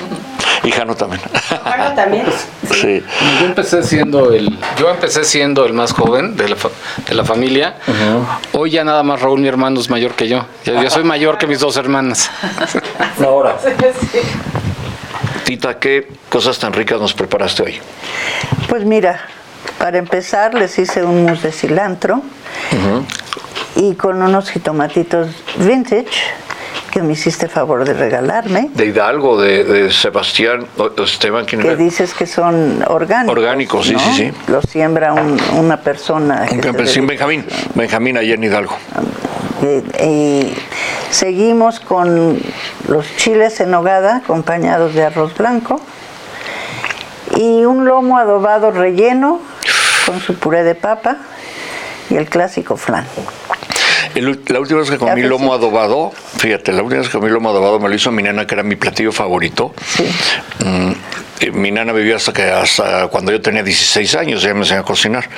[0.64, 1.22] Y Jano también.
[1.64, 2.26] Jano también.
[2.70, 3.04] Sí.
[3.42, 6.56] Yo empecé siendo el, yo empecé siendo el más joven de la,
[7.08, 7.76] de la familia.
[7.88, 8.60] Uh -huh.
[8.60, 10.46] Hoy ya nada más Raúl, mi hermano, es mayor que yo.
[10.66, 12.30] Yo, yo soy mayor que mis dos hermanas.
[13.26, 13.58] Ahora.
[13.62, 14.20] Sí.
[15.44, 17.80] Tita, ¿qué cosas tan ricas nos preparaste hoy?
[18.70, 19.20] Pues mira,
[19.80, 22.22] para empezar les hice un mousse de cilantro uh
[22.76, 23.04] -huh.
[23.76, 26.08] y con unos jitomatitos vintage
[26.90, 28.70] que me hiciste favor de regalarme.
[28.74, 30.66] De Hidalgo, de, de Sebastián,
[31.04, 33.38] Esteban, ¿quién Que dices que son orgánicos.
[33.38, 34.00] Orgánicos, sí, ¿no?
[34.00, 34.32] sí, sí.
[34.48, 36.48] Los siembra un, una persona.
[36.52, 38.76] Un campesino, Benjamín, Benjamín, allá en Hidalgo.
[39.62, 40.56] Y, y,
[41.12, 42.40] seguimos con
[42.88, 45.82] los chiles en nogada acompañados de arroz blanco
[47.36, 49.40] y un lomo adobado relleno
[50.06, 51.18] con su puré de papa
[52.10, 53.06] y el clásico flan.
[54.16, 57.50] El, la última vez que comí lomo adobado, fíjate, la última vez que comí lomo
[57.50, 59.74] adobado me lo hizo mi nana, que era mi platillo favorito.
[59.86, 60.06] Sí.
[60.66, 64.82] Mm, mi nana vivió hasta que hasta cuando yo tenía 16 años, ella me enseñó
[64.82, 65.30] a cocinar.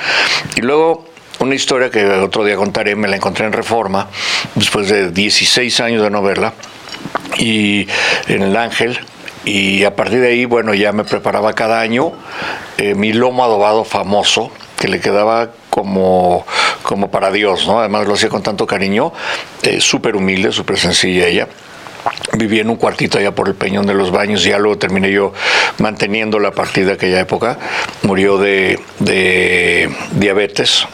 [0.56, 1.06] Y luego
[1.38, 4.08] una historia que otro día contaré, me la encontré en Reforma,
[4.54, 6.54] después de 16 años de no verla,
[7.38, 7.88] y
[8.28, 8.98] en el Ángel,
[9.44, 12.12] y a partir de ahí, bueno, ya me preparaba cada año
[12.78, 16.44] eh, mi lomo adobado famoso, que le quedaba como,
[16.82, 17.80] como para Dios, ¿no?
[17.80, 19.10] Además lo hacía con tanto cariño,
[19.62, 21.48] eh, súper humilde, súper sencilla ella.
[22.34, 25.32] viví en un cuartito allá por el Peñón de los Baños, ya luego terminé yo
[25.78, 27.56] manteniendo a partir de aquella época.
[28.02, 30.86] Murió de, de diabetes,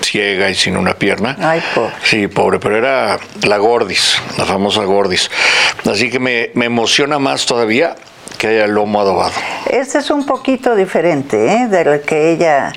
[0.00, 1.36] ciega y sin una pierna.
[1.38, 1.92] Ay, pobre.
[2.02, 5.30] Sí, pobre, pero era la Gordis, la famosa Gordis.
[5.84, 7.96] Así que me, me emociona más todavía
[8.38, 9.32] que haya lomo adobado.
[9.70, 11.68] Este es un poquito diferente ¿eh?
[11.68, 12.72] de lo que ella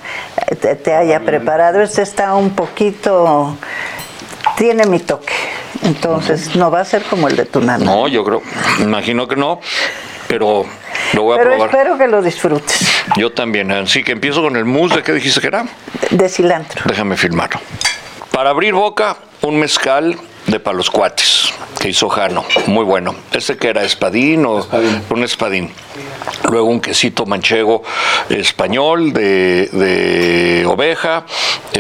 [0.62, 1.82] te, te haya preparado.
[1.82, 3.58] Este está un poquito,
[4.58, 5.34] tiene mi toque.
[5.84, 7.84] Entonces no va a ser como el de tu nana.
[7.86, 8.42] No, yo creo,
[8.80, 9.60] imagino que no,
[10.28, 10.66] pero
[11.14, 11.70] lo voy a Pero probar.
[11.70, 12.88] espero que lo disfrutes.
[13.18, 15.66] Yo también, así que empiezo con el mousse, ¿de qué dijiste que era?
[16.10, 16.82] De cilantro.
[16.86, 17.60] Déjame filmarlo.
[18.32, 23.16] Para abrir boca, un mezcal de palos cuates que hizo Jano, muy bueno.
[23.32, 24.66] Este que era espadín o
[25.10, 25.72] un espadín.
[26.50, 27.84] Luego un quesito manchego
[28.30, 31.26] español de, de oveja,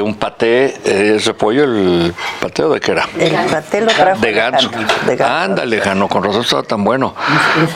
[0.02, 3.08] un paté, eh, ¿es de pollo el pateo de qué era?
[3.18, 4.70] El paté lo trajo De ganso.
[5.06, 5.36] De ganso.
[5.36, 7.16] Ándale, Jano, con razón estaba tan bueno.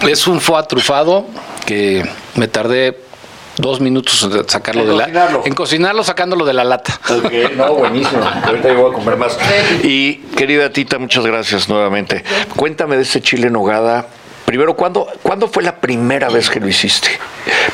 [0.07, 1.25] Es un foie trufado
[1.65, 3.08] que me tardé
[3.57, 5.03] dos minutos en sacarlo En de la.
[5.03, 5.41] cocinarlo.
[5.45, 6.99] En cocinarlo sacándolo de la lata.
[7.09, 8.21] Ok, no, buenísimo.
[8.23, 9.37] Ahorita yo voy a comer más.
[9.83, 12.23] Y querida Tita, muchas gracias nuevamente.
[12.55, 14.07] Cuéntame de este chile en nogada.
[14.45, 17.09] Primero, ¿cuándo, ¿cuándo fue la primera vez que lo hiciste?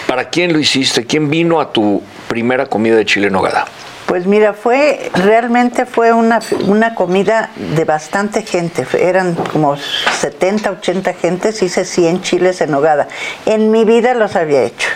[0.07, 1.05] ¿Para quién lo hiciste?
[1.05, 3.65] ¿Quién vino a tu primera comida de chile en nogada?
[4.05, 8.85] Pues mira, fue realmente fue una, una comida de bastante gente.
[8.99, 13.07] Eran como 70, 80 gentes, hice 100 chiles en nogada.
[13.45, 14.87] En mi vida los había hecho.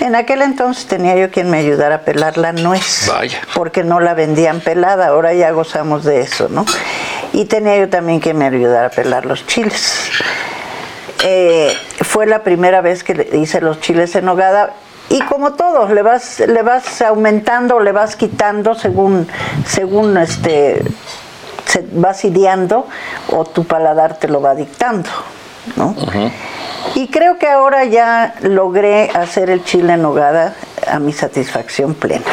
[0.00, 3.08] En aquel entonces tenía yo quien me ayudara a pelar la nuez.
[3.08, 3.40] Vaya.
[3.54, 6.64] Porque no la vendían pelada, ahora ya gozamos de eso, ¿no?
[7.32, 10.10] Y tenía yo también quien me ayudara a pelar los chiles.
[11.24, 14.72] Eh, fue la primera vez que le hice los chiles en nogada
[15.10, 19.26] y como todo le vas le vas aumentando le vas quitando según
[19.66, 20.82] según este
[21.66, 22.86] se vas ideando
[23.30, 25.08] o tu paladar te lo va dictando
[25.76, 25.94] ¿no?
[26.94, 30.54] y creo que ahora ya logré hacer el chile en nogada
[30.90, 32.24] a mi satisfacción plena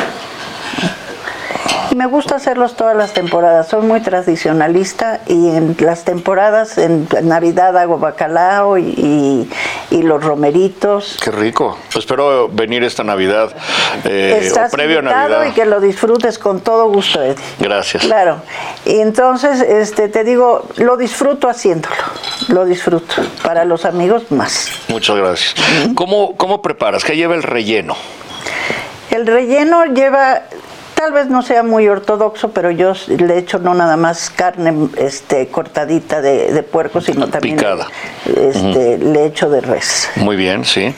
[1.95, 3.69] me gusta hacerlos todas las temporadas.
[3.69, 9.49] Soy muy tradicionalista y en las temporadas, en Navidad hago bacalao y, y-
[9.91, 11.17] y los romeritos.
[11.23, 11.77] Qué rico.
[11.97, 13.51] Espero venir esta Navidad
[14.03, 15.45] eh, o previo a Navidad.
[15.47, 17.43] y que lo disfrutes con todo gusto, Eddie.
[17.60, 18.03] Gracias.
[18.05, 18.38] Claro.
[18.86, 21.95] Y entonces, este, te digo, lo disfruto haciéndolo.
[22.49, 23.15] Lo disfruto.
[23.43, 24.69] Para los amigos más.
[24.89, 25.55] Muchas gracias.
[25.95, 27.03] ¿Cómo, ¿Cómo preparas?
[27.03, 27.95] ¿Qué lleva el relleno?
[29.12, 30.41] El relleno lleva,
[30.95, 35.47] tal vez no sea muy ortodoxo, pero yo le echo no nada más carne este,
[35.49, 37.88] cortadita de, de puerco, sino también Picada.
[38.25, 40.10] este, le echo de res.
[40.15, 40.93] Muy bien, sí.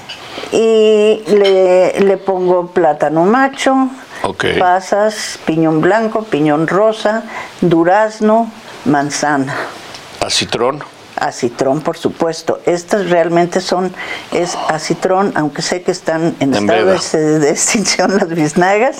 [0.51, 3.89] Y le, le pongo plátano macho,
[4.59, 7.23] pasas, piñón blanco, piñón rosa,
[7.61, 8.49] durazno,
[8.85, 9.55] manzana.
[10.21, 10.83] Acitrón.
[11.19, 12.59] Acitrón, por supuesto.
[12.65, 13.93] Estas realmente son,
[14.31, 16.85] es acitrón, aunque sé que están en, En estado
[17.17, 18.97] de, de extinción las biznagas.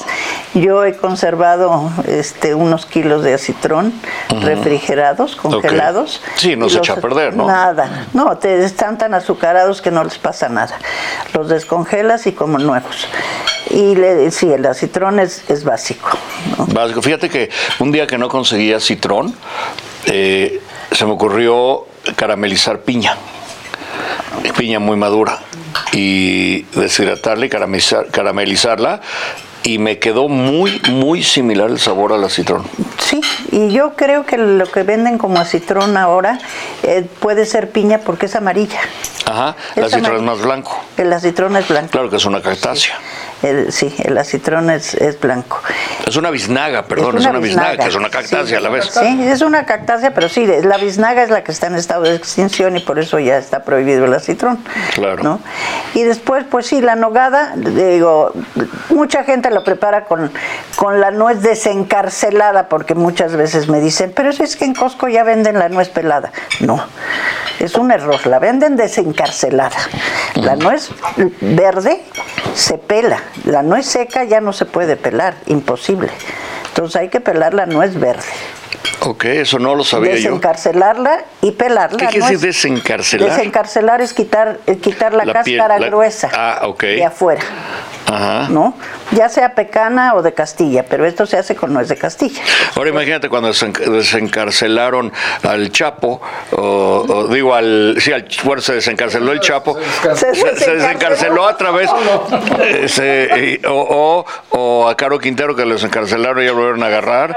[0.53, 3.93] Yo he conservado este, unos kilos de acitrón
[4.41, 6.21] refrigerados, congelados.
[6.35, 7.47] Sí, no se los- echa a perder, ¿no?
[7.47, 10.77] Nada, no, te, están tan azucarados que no les pasa nada.
[11.33, 13.07] Los descongelas y como nuevos.
[13.69, 16.09] Y le, sí, el acitrón es, es básico.
[16.57, 16.65] ¿no?
[16.67, 17.01] Básico.
[17.01, 17.49] Fíjate que
[17.79, 19.35] un día que no conseguía citrón,
[20.05, 23.15] eh, se me ocurrió caramelizar piña.
[24.57, 25.39] Piña muy madura.
[25.91, 29.01] Y deshidratarla y caramelizar- caramelizarla.
[29.63, 32.63] Y me quedó muy, muy similar el sabor al acitrón.
[32.99, 33.19] Sí,
[33.51, 36.39] y yo creo que lo que venden como acitrón ahora
[36.83, 38.79] eh, puede ser piña porque es amarilla.
[39.25, 39.55] Ajá.
[39.75, 40.79] El Es acitrón es más blanco.
[40.95, 41.89] El acitrón es blanco.
[41.91, 42.97] Claro que es una cactácea.
[43.43, 45.61] El- sí, el acitrón es, es blanco.
[46.05, 48.85] Es una biznaga, perdón, es una, biznaga, que es una cactácea a la vez.
[48.91, 52.03] Sí, es una cactácea, pero sí, es- la biznaga es la que está en estado
[52.03, 54.63] de extinción y por eso ya está prohibido el acitrón.
[54.95, 55.21] Claro.
[55.23, 55.39] ¿no?
[55.93, 58.31] Y después, pues sí, la nogada, digo,
[58.89, 60.31] mucha gente lo prepara con,
[60.75, 65.07] con la nuez desencarcelada, porque muchas veces me dicen, pero si es que en Costco
[65.07, 66.31] ya venden la nuez pelada.
[66.59, 66.83] No,
[67.59, 69.77] es un error, la venden desencarcelada.
[70.35, 70.89] La nuez
[71.41, 72.03] verde
[72.53, 76.09] se pela, la nuez seca ya no se puede pelar, imposible.
[76.69, 78.23] Entonces hay que pelar la nuez verde,
[79.01, 80.15] Ok, eso no lo sabía yo.
[80.15, 81.97] desencarcelarla y pelarla.
[81.97, 83.29] ¿Qué quiere desencarcelar?
[83.31, 87.41] Desencarcelar es quitar, quitar la, La piel, cáscara la- gruesa Ah, de afuera,
[88.07, 88.47] Ajá.
[88.49, 88.73] ¿no?
[89.11, 92.41] Ya sea pecana o de Castilla, pero esto se hace con nuez de Castilla.
[92.75, 95.11] Ahora imagínate cuando desen- desencarcelaron
[95.43, 99.77] al Chapo, o, o digo al, sí, al, bueno, se desencarceló el Chapo,
[100.15, 101.89] Se se, se desencarceló a través,
[102.87, 106.83] se- y- o, o- o a Caro Quintero que lo desencarcelaron y ya lo volvieron
[106.83, 107.35] a agarrar,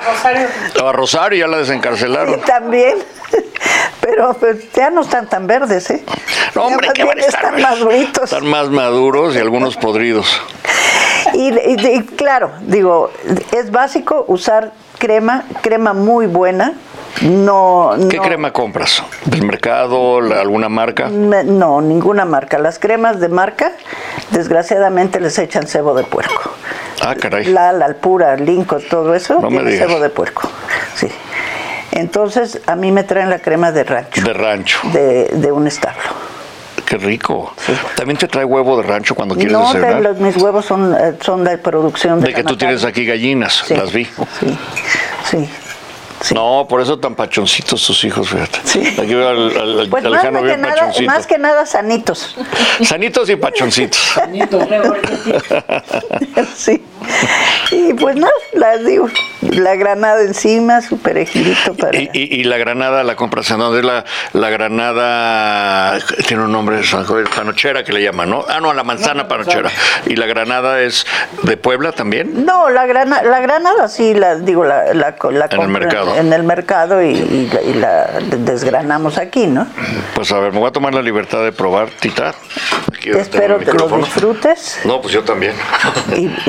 [0.83, 2.41] o a Rosario ya la desencarcelaron.
[2.43, 2.99] también,
[4.01, 6.03] Pero pues, ya no están tan verdes, ¿eh?
[6.55, 8.25] No, hombre, Ya que más van a bien estar están maduritos.
[8.33, 10.41] Están más maduros y algunos podridos.
[11.35, 13.11] Y, y- y claro, digo,
[13.53, 16.73] es básico usar crema, crema muy buena.
[17.23, 19.03] No, ¿Qué no- crema compras?
[19.27, 20.21] ¿Del mercado?
[20.21, 21.09] la- ¿Alguna marca?
[21.09, 22.59] me- No, ninguna marca.
[22.59, 23.73] Las cremas de marca,
[24.31, 26.51] desgraciadamente les echan cebo de puerco.
[27.03, 27.47] Ah, caray.
[27.47, 29.89] La, la Alpura, Linco, todo eso No me tiene digas.
[29.89, 30.49] cebo de puerco.
[30.95, 31.09] Sí.
[31.93, 34.79] Entonces, a mí me traen la crema de rancho, De rancho.
[34.93, 36.01] de, de un establo.
[36.91, 37.55] Qué rico.
[37.95, 39.95] ¿También te trae huevo de rancho cuando quieres No, desayunar?
[39.99, 43.05] de los- mis huevos son, eh, son de producción de De que tú tienes aquí
[43.07, 44.07] gallinas, Sí, las vi.
[44.07, 44.59] Sí,
[45.31, 45.49] sí.
[46.21, 46.35] sí.
[46.35, 48.59] No, por eso tan pachoncitos tus hijos, fíjate.
[48.65, 48.81] Sí.
[49.01, 51.07] Aquí veo al, al, al Pues más Alejandro que, bien nada, pachoncito.
[51.13, 52.37] más que nada sanitos.
[52.83, 54.15] Sanitos y pachoncitos.
[56.57, 56.83] sí.
[57.71, 59.07] Y pues nada, las digo,
[59.43, 61.97] la granada encima, su perejilito para...
[61.99, 66.81] Y, y- y la granada la compras en donde la, la granada tiene un nombre
[67.35, 68.45] panochera que le llaman, ¿no?
[68.49, 69.71] Ah, no, la manzana panochera.
[70.07, 71.07] Y la granada es
[71.43, 72.45] de Puebla también.
[72.45, 76.17] No, la grana, la granada sí, la digo, la, la, la En el mercado.
[76.17, 79.67] En, el mercado y, y la, y la desgranamos aquí, ¿no?
[80.15, 82.35] Pues a ver, me voy a tomar la libertad de probar, Tita.
[82.95, 84.81] Aquí Espero que lo disfrutes.
[84.85, 85.55] No, pues yo también.
[86.17, 86.31] Y,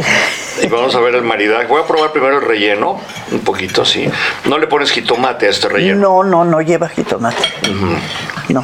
[0.61, 1.65] Y vamos a ver el maridaje.
[1.65, 4.09] Voy a probar primero el relleno, un poquito así.
[4.45, 5.99] No le pones jitomate a este relleno.
[5.99, 7.43] no, no, no lleva jitomate.
[8.49, 8.63] No.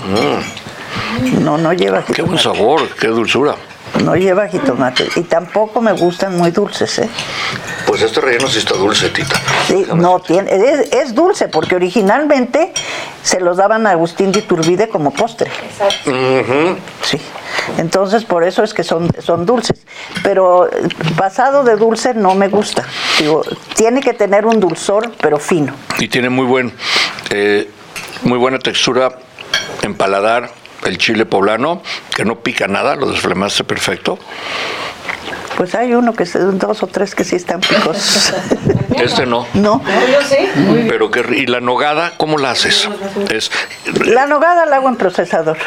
[1.42, 2.14] No, no lleva Mm.
[2.14, 2.60] Qué buen jitomate.
[2.60, 3.56] sabor, qué dulzura.
[4.04, 5.08] No lleva jitomate.
[5.16, 7.10] Y tampoco me gustan muy dulces, ¿eh?
[7.86, 9.36] Pues este relleno sí está dulce, Tita.
[9.68, 12.74] Sí, no tiene, es, es dulce porque originalmente
[13.24, 15.50] se los daban a Agustín de Iturbide como postre.
[16.06, 16.78] Ujú.
[17.04, 17.20] Sí.
[17.78, 19.86] Entonces por eso es que son, son dulces.
[20.24, 20.70] Pero
[21.18, 22.84] pasado de dulce no me gusta.
[23.20, 23.44] Digo,
[23.76, 25.74] tiene que tener un dulzor, pero fino.
[26.00, 26.74] Y tiene muy buen,
[27.30, 27.70] eh,
[28.24, 29.18] muy buena textura
[29.82, 30.52] en paladar
[30.88, 31.82] el chile poblano,
[32.16, 34.18] que no pica nada, lo desflemaste perfecto.
[35.58, 38.34] Pues hay uno que se- dos o tres que sí están picosos.
[38.98, 39.46] Este no.
[39.54, 39.82] no.
[40.12, 40.38] Yo sí.
[40.90, 42.90] Pero que y la nogada, ¿cómo la haces?
[43.30, 43.52] Es
[44.06, 45.58] La nogada la hago en procesador.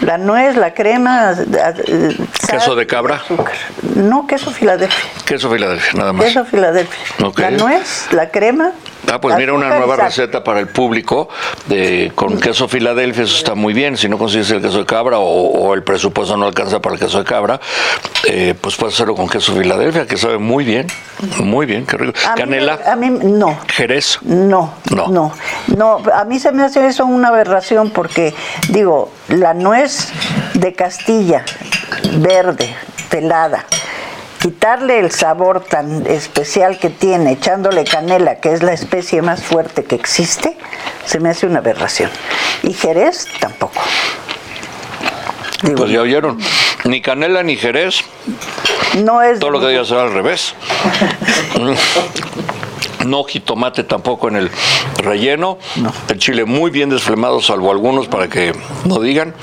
[0.00, 3.54] La nuez, la crema, eh, sal, queso de cabra, azúcar.
[3.96, 5.10] No, queso Filadelfia.
[5.24, 6.26] queso Filadelfia, nada más.
[6.26, 6.98] Queso Filadelfia.
[7.36, 8.72] La nuez, la crema.
[9.10, 11.30] Ah, pues mira, una nueva receta para el público
[11.66, 13.96] de, con queso Filadelfia, eso está muy bien.
[13.96, 17.00] Si no consigues el queso de cabra o, o el presupuesto no alcanza para el
[17.00, 17.58] queso de cabra,
[18.26, 20.86] eh, pues puedes hacerlo con queso Filadelfia, que sabe muy bien,
[21.38, 22.12] muy bien, qué rico.
[22.26, 23.58] A mí me- Canela, a mí no.
[23.68, 25.06] Jerez, No, No.
[25.08, 25.32] no,
[25.74, 28.34] no, A mí se me hace eso una aberración porque,
[28.68, 29.87] digo, la nuez
[30.54, 31.44] de Castilla,
[32.18, 32.74] verde,
[33.10, 33.64] pelada,
[34.40, 39.84] quitarle el sabor tan especial que tiene, echándole canela, que es la especie más fuerte
[39.84, 40.56] que existe,
[41.04, 42.10] se me hace una aberración.
[42.62, 43.80] Y Jerez tampoco.
[45.62, 46.38] Digo, pues ya oyeron,
[46.84, 48.04] ni canela ni Jerez,
[49.02, 50.54] no es todo lo que digas será al revés.
[53.08, 54.50] No jitomate tampoco en el
[54.98, 55.58] relleno.
[56.08, 58.52] El chile muy bien desflemado, salvo algunos para que
[58.84, 59.34] no digan.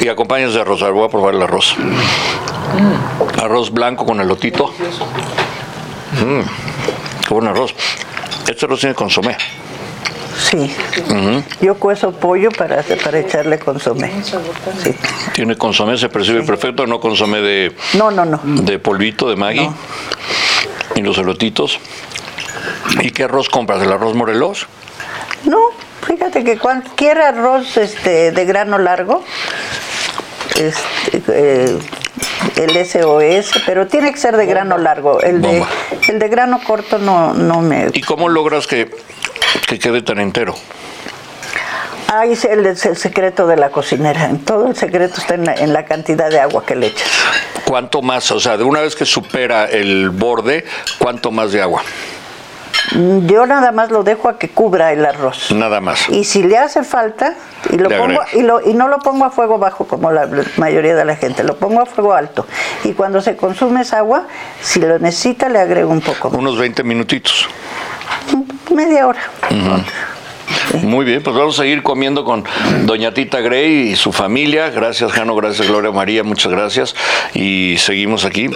[0.00, 0.80] Y acompañas de arroz.
[0.92, 1.74] Voy a probar el arroz.
[3.42, 4.68] Arroz blanco con elotito.
[6.22, 6.40] Mm,
[7.26, 7.74] qué buen arroz.
[8.48, 9.36] Este arroz tiene consomé.
[10.38, 10.74] Sí.
[11.60, 14.10] Yo cuezo pollo para, para echarle consomé.
[14.82, 14.94] Sí.
[15.34, 18.38] Tiene consomé, se percibe perfecto, no consomé de, No, no, no.
[18.44, 19.70] de polvito de Maggi.
[20.94, 21.78] Y los elotitos.
[23.00, 23.82] ¿Y qué arroz compras?
[23.82, 24.66] ¿El arroz Morelos?
[25.44, 25.58] No,
[26.06, 29.24] fíjate que cualquier arroz este, de grano largo,
[30.56, 31.78] este, eh,
[32.56, 35.20] el SOS, pero tiene que ser de grano largo.
[35.20, 35.64] El de,
[36.08, 37.88] el de grano corto no, no me...
[37.92, 38.90] ¿Y cómo logras que,
[39.66, 40.54] que quede tan entero?
[42.12, 44.30] Ahí es el, es el secreto de la cocinera.
[44.44, 47.08] Todo el secreto está en la, en la cantidad de agua que le echas.
[47.64, 48.28] ¿Cuánto más?
[48.32, 50.64] O sea, de una vez que supera el borde,
[50.98, 51.82] ¿cuánto más de agua?
[52.96, 55.52] Mm, Yo nada más lo dejo a que cubra el arroz.
[55.52, 56.08] Nada más.
[56.08, 57.34] Y si le hace falta,
[57.70, 60.96] y, lo pongo, y, lo, y no lo pongo a fuego bajo como la mayoría
[60.96, 62.44] de la gente, lo pongo a fuego alto.
[62.82, 64.26] Y cuando se consume esa agua,
[64.60, 67.46] si lo necesita, le agrego un poco, Unos 20 minutitos.
[68.74, 69.20] media hora.
[70.78, 72.44] Muy bien, pues vamos a seguir comiendo con
[72.84, 74.70] Doña Tita Grey y su familia.
[74.70, 76.94] Gracias, Jano, gracias, Gloria María, muchas gracias.
[77.34, 78.48] Y seguimos aquí.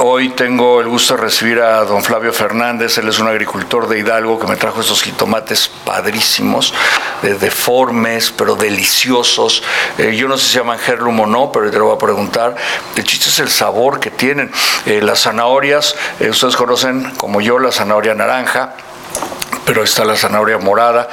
[0.00, 3.98] Hoy tengo el gusto de recibir a don Flavio Fernández, él es un agricultor de
[3.98, 6.72] Hidalgo que me trajo estos jitomates padrísimos,
[7.22, 9.62] deformes, pero deliciosos.
[9.98, 11.98] Eh, yo no sé si se llaman Herlum o no, pero te lo voy a
[11.98, 12.56] preguntar.
[12.96, 14.50] El chiste es el sabor que tienen.
[14.86, 18.74] Eh, las zanahorias, eh, ustedes conocen como yo la zanahoria naranja,
[19.64, 21.08] pero está la zanahoria morada,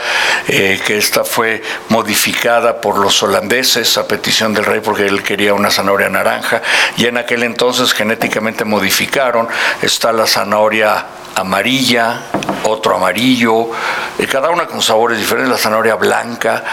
[0.47, 5.53] eh, que esta fue modificada por los holandeses a petición del rey porque él quería
[5.53, 6.61] una zanahoria naranja,
[6.97, 9.47] y en aquel entonces genéticamente modificaron,
[9.81, 12.21] está la zanahoria amarilla,
[12.63, 13.69] otro amarillo,
[14.17, 16.63] eh, cada una con sabores diferentes, la zanahoria blanca,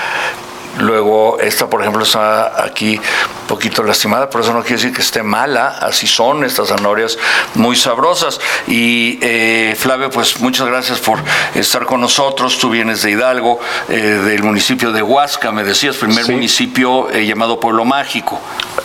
[0.78, 5.02] Luego, esta, por ejemplo, está aquí un poquito lastimada, pero eso no quiere decir que
[5.02, 7.18] esté mala, así son estas zanahorias
[7.54, 8.40] muy sabrosas.
[8.66, 11.18] Y eh, Flavio, pues muchas gracias por
[11.54, 12.58] estar con nosotros.
[12.58, 13.58] Tú vienes de Hidalgo,
[13.88, 18.40] eh, del municipio de Huasca, me decías, primer municipio eh, llamado Pueblo Mágico.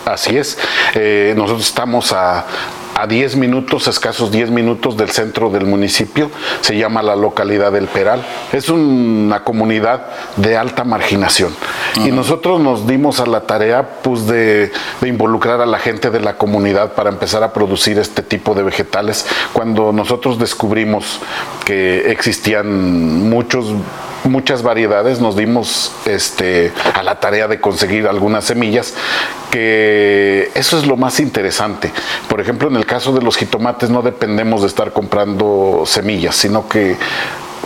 [0.05, 0.57] Así es.
[1.35, 2.45] nosotros estamos a
[2.95, 6.29] a 10 minutos, escasos 10 minutos del centro del municipio,
[6.61, 8.23] se llama la localidad del Peral.
[8.51, 11.53] Es una comunidad de alta marginación.
[11.95, 14.71] Y nosotros nos dimos a la tarea pues, de,
[15.01, 18.63] de, involucrar a la gente de la comunidad para empezar a producir este tipo de
[18.63, 19.25] vegetales.
[19.53, 21.19] Cuando nosotros descubrimos
[21.65, 23.73] que existían muchos
[24.23, 28.93] muchas variedades, nos dimos este, a la tarea de conseguir algunas semillas,
[29.49, 31.91] que eso es lo más interesante.
[32.27, 36.67] Por ejemplo, en el caso de los jitomates no dependemos de estar comprando semillas, sino
[36.67, 36.97] que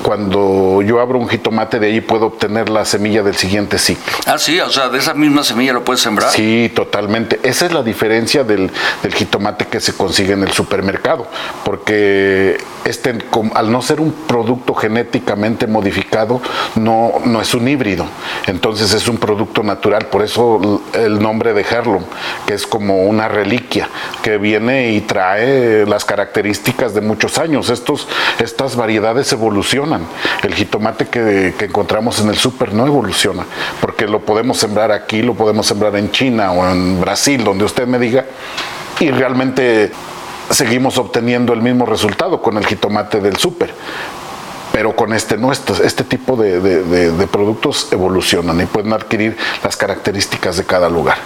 [0.04, 4.14] cuando yo abro un jitomate de ahí puedo obtener la semilla del siguiente ciclo.
[4.26, 6.32] Ah, sí, o sea, de esa misma semilla lo puedes sembrar.
[6.32, 7.40] Sí, totalmente.
[7.44, 8.72] Esa es la diferencia del,
[9.02, 11.28] del jitomate que se consigue en el supermercado,
[11.64, 13.16] porque este,
[13.54, 16.42] al no ser un producto genéticamente modificado,
[16.76, 18.06] no, no es un híbrido.
[18.48, 22.04] Entonces es un producto natural, por eso el nombre de Herlum,
[22.46, 23.90] que es como una reliquia
[24.22, 27.70] que viene y trae las características de muchos años.
[27.70, 28.08] Estos,
[28.40, 29.85] estas variedades evolucionan.
[30.44, 33.46] El jitomate que, que encontramos en el súper no evoluciona,
[33.82, 37.88] porque lo podemos sembrar aquí, lo podemos sembrar en China o en Brasil, donde usted
[37.88, 38.26] me diga,
[39.00, 39.92] y realmente
[40.50, 43.74] seguimos obteniendo el mismo resultado con el jitomate del súper
[44.76, 50.66] pero con este no, este, tipo de, productos evolucionan y pueden adquirir las características de
[50.66, 51.18] cada lugar.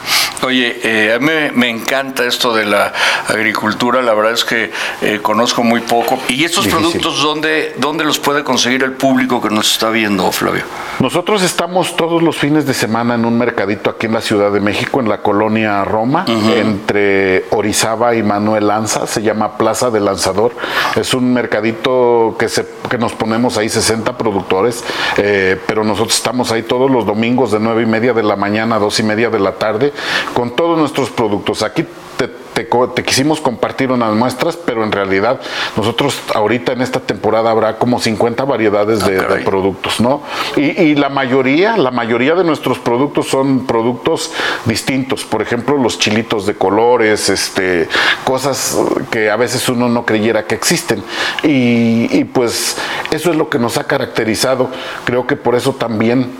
[0.43, 2.93] Oye, eh, a mí me encanta esto de la
[3.27, 4.71] agricultura, la verdad es que
[5.01, 6.19] eh, conozco muy poco.
[6.27, 10.65] ¿Y estos productos dónde, dónde los puede conseguir el público que nos está viendo, Flavio?
[10.99, 14.59] Nosotros estamos todos los fines de semana en un mercadito aquí en la Ciudad de
[14.59, 20.51] México, en la colonia Roma, entre Orizaba y Manuel Lanza, se llama Plaza del Lanzador.
[20.95, 24.83] Es un mercadito que, se, que nos ponemos ahí 60 productores,
[25.17, 28.75] eh, pero nosotros estamos ahí todos los domingos de 9 y media de la mañana
[28.75, 29.93] a 2 y media de la tarde
[30.33, 31.63] con todos nuestros productos.
[31.63, 31.85] Aquí
[32.53, 35.39] te, quisimos compartir unas muestras, pero en realidad
[35.77, 40.21] nosotros ahorita en esta temporada habrá como 50 variedades de, ah, productos, ¿no?
[40.57, 44.31] Y, la mayoría, la mayoría de nuestros productos son productos
[44.65, 45.23] distintos.
[45.23, 47.87] Por ejemplo, los chilitos de colores, este,
[48.25, 48.77] cosas
[49.09, 51.01] que a veces uno no creyera que existen.
[51.43, 52.75] Y, y pues
[53.11, 54.69] eso es lo que nos ha caracterizado.
[55.05, 56.31] Creo que por eso también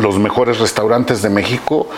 [0.00, 1.88] los mejores restaurantes de México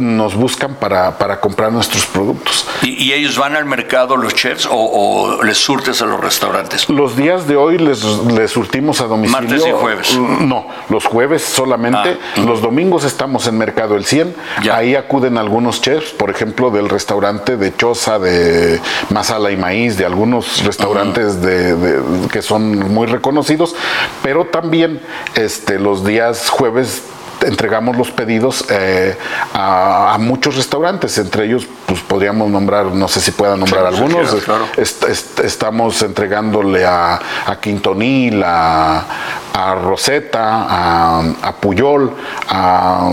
[0.00, 2.66] nos buscan para, para comprar nuestros productos.
[2.82, 6.88] ¿Y, ellos van al mercado, los chefs, o, les surtes a los restaurantes?
[6.88, 9.48] Los días de hoy les, les surtimos a domicilio.
[9.48, 10.16] ¿Martes y jueves?
[10.16, 12.18] Mm, no, los jueves solamente.
[12.36, 14.34] Ah, los domingos estamos en Mercado El 100.
[14.72, 18.80] Ahí acuden algunos chefs, por ejemplo, del restaurante de Choza, de
[19.10, 23.74] Masala y Maíz, de algunos restaurantes de, que son muy reconocidos,
[24.22, 25.00] pero también
[25.34, 27.02] este, los días jueves
[27.42, 29.16] entregamos los pedidos eh,
[29.54, 34.36] a, muchos restaurantes, entre ellos pues podríamos nombrar, no sé si puedan nombrar algunos,
[34.76, 39.04] estamos entregándole a, a Quintonil, a,
[39.52, 40.66] a Rosetta,
[41.42, 42.14] a, Puyol,
[42.48, 43.10] a,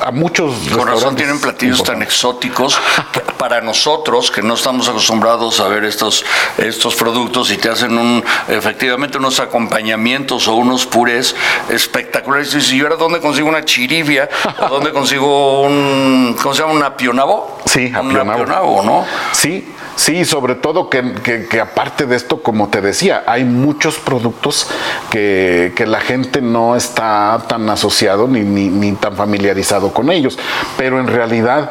[0.00, 2.78] a muchos Con razón tienen platillos tan exóticos
[3.44, 6.24] para nosotros que no estamos acostumbrados a ver estos,
[6.56, 11.36] estos productos y te hacen un, efectivamente unos acompañamientos o unos purés
[11.68, 12.54] espectaculares.
[12.54, 14.30] Y si yo ahora dónde consigo una chiribia
[14.60, 16.72] o dónde consigo un, ¿cómo se llama?
[16.72, 17.58] Un apionabo.
[17.66, 18.82] Sí, apionabo.
[18.82, 19.04] ¿no?
[19.32, 24.66] Sí, Sí, sobre todo que, que, aparte de esto, como te decía, hay muchos productos
[25.10, 30.36] que, que la gente no está tan asociado ni, ni, ni, tan familiarizado con ellos,
[30.76, 31.70] pero en realidad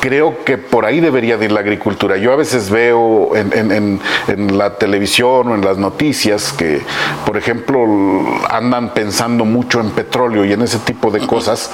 [0.00, 2.16] creo que por ahí debería de ir la agricultura.
[2.16, 4.00] Yo a veces veo en,
[4.56, 6.80] la televisión o en las noticias que,
[7.24, 7.84] por ejemplo,
[8.48, 11.70] andan pensando mucho en petróleo y en ese tipo de cosas,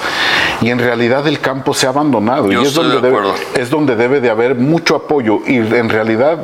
[0.61, 3.17] y en realidad el campo se ha abandonado y es donde, debe,
[3.55, 6.39] es donde debe de haber mucho apoyo y en realidad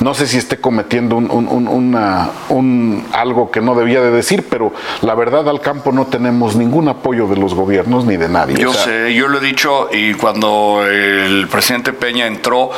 [0.00, 4.72] No sé si esté cometiendo un, una, un, algo que no debía de decir, pero
[5.02, 8.56] la verdad al campo no tenemos ningún apoyo de los gobiernos ni de nadie.
[8.56, 12.70] Yo sé, yo lo he dicho y cuando el presidente Peña entró,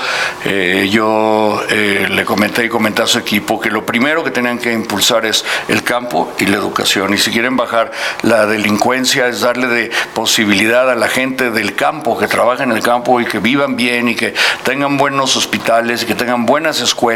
[0.47, 4.59] eh, yo eh, le comenté y comenté a su equipo que lo primero que tenían
[4.59, 7.13] que impulsar es el campo y la educación.
[7.13, 7.91] Y si quieren bajar
[8.23, 12.83] la delincuencia es darle de posibilidad a la gente del campo que trabaja en el
[12.83, 14.33] campo y que vivan bien y que
[14.65, 17.10] tengan buenos hospitales y que tengan buenas escuelas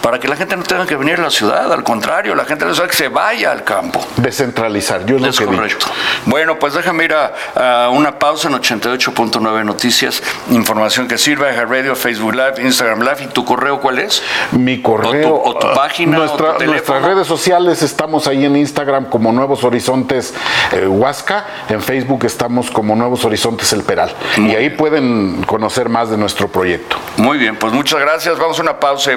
[0.00, 1.72] para que la gente no tenga que venir a la ciudad.
[1.72, 4.04] Al contrario, la gente que se vaya al campo.
[4.16, 5.86] Descentralizar, yo lo es que correcto.
[6.26, 12.34] Bueno, pues déjame ir a, una pausa en 88.9 Noticias, información que sirva, Radio, Facebook
[12.34, 13.24] Live, Instagram Live.
[13.24, 14.22] ¿Y tu correo cuál es?
[14.52, 15.34] Mi correo.
[15.42, 16.18] O tu, página.
[16.18, 20.34] Nuestra, nuestras redes sociales estamos ahí en Instagram como Nuevos Horizontes
[20.72, 24.14] eh, Huasca, en Facebook estamos como Nuevos Horizontes El Peral.
[24.36, 26.96] y ahí pueden conocer más de nuestro proyecto.
[27.16, 28.38] Muy bien, pues muchas gracias.
[28.38, 29.16] Vamos a una pausa y